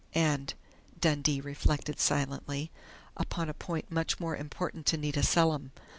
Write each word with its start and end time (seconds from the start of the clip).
"And," 0.15 0.55
Dundee 0.99 1.39
reflected 1.41 1.99
silently, 1.99 2.71
"upon 3.17 3.49
a 3.49 3.53
point 3.53 3.91
much 3.91 4.19
more 4.19 4.35
important 4.35 4.87
to 4.87 4.97
Nita 4.97 5.21
Selim." 5.21 5.71